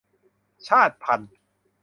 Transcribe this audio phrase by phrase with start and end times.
[0.67, 1.33] ชาติพันธุ์